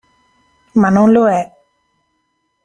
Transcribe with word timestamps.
Ma 0.81 0.89
non 0.89 1.11
lo 1.11 1.27
è. 1.29 1.41